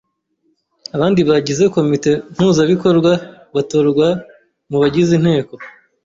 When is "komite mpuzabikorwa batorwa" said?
1.75-4.07